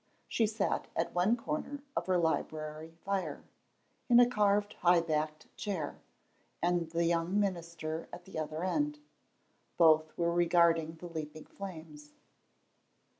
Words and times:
She 0.27 0.47
sat 0.47 0.87
at 0.95 1.13
one 1.13 1.37
corner 1.37 1.83
of 1.95 2.07
her 2.07 2.17
library 2.17 2.95
fire, 3.05 3.43
in 4.09 4.19
a 4.19 4.25
carved 4.27 4.73
high 4.81 5.01
backed 5.01 5.55
chair, 5.55 5.99
and 6.59 6.89
the 6.89 7.05
young 7.05 7.39
minister 7.39 8.09
at 8.11 8.25
the 8.25 8.39
other 8.39 8.63
end. 8.63 8.97
Both 9.77 10.17
were 10.17 10.33
regarding 10.33 10.95
the 10.95 11.05
leaping 11.07 11.45
flames. 11.45 12.13